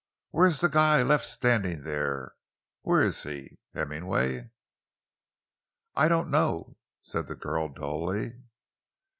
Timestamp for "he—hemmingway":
3.21-4.49